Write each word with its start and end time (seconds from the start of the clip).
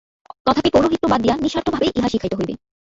তথাপি 0.45 0.69
পৌরোহিত্য 0.73 1.05
বাদ 1.11 1.19
দিয়া 1.23 1.35
নিঃস্বার্থভাবেই 1.37 1.91
ইহা 1.97 2.09
শিখাইতে 2.09 2.35
হইবে। 2.35 2.53